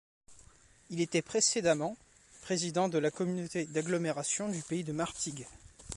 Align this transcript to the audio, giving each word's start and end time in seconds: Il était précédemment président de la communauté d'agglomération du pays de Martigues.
Il 0.89 0.99
était 0.99 1.21
précédemment 1.21 1.95
président 2.41 2.89
de 2.89 2.97
la 2.97 3.11
communauté 3.11 3.65
d'agglomération 3.67 4.49
du 4.49 4.63
pays 4.63 4.83
de 4.83 4.93
Martigues. 4.93 5.45